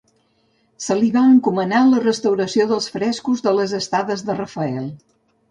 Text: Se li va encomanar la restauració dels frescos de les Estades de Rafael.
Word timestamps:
Se 0.85 0.95
li 1.01 1.09
va 1.17 1.21
encomanar 1.33 1.81
la 1.89 1.99
restauració 2.05 2.67
dels 2.73 2.89
frescos 2.97 3.45
de 3.49 3.55
les 3.61 3.77
Estades 3.83 4.27
de 4.31 4.41
Rafael. 4.43 4.91